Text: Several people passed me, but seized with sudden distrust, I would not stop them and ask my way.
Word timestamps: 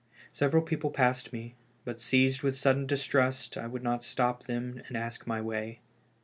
Several 0.31 0.63
people 0.63 0.89
passed 0.89 1.31
me, 1.31 1.53
but 1.85 2.01
seized 2.01 2.41
with 2.41 2.57
sudden 2.57 2.87
distrust, 2.87 3.55
I 3.55 3.67
would 3.67 3.83
not 3.83 4.03
stop 4.03 4.45
them 4.45 4.81
and 4.87 4.97
ask 4.97 5.27
my 5.27 5.41
way. 5.41 5.81